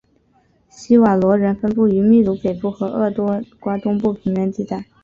[0.67, 3.13] 希瓦罗人分布于祕鲁北部和厄
[3.59, 4.85] 瓜多东部平原地带。